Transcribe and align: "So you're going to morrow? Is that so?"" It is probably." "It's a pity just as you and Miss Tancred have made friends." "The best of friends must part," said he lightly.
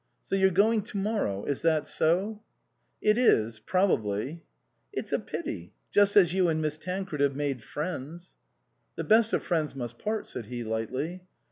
"So 0.25 0.33
you're 0.35 0.49
going 0.49 0.81
to 0.85 0.97
morrow? 0.97 1.45
Is 1.45 1.61
that 1.61 1.87
so?"" 1.87 2.41
It 3.09 3.19
is 3.19 3.59
probably." 3.59 4.41
"It's 4.91 5.11
a 5.11 5.19
pity 5.19 5.73
just 5.91 6.15
as 6.15 6.33
you 6.33 6.47
and 6.47 6.59
Miss 6.59 6.79
Tancred 6.79 7.21
have 7.21 7.35
made 7.35 7.61
friends." 7.61 8.33
"The 8.95 9.03
best 9.03 9.31
of 9.31 9.43
friends 9.43 9.75
must 9.75 9.99
part," 9.99 10.25
said 10.25 10.47
he 10.47 10.63
lightly. 10.63 11.21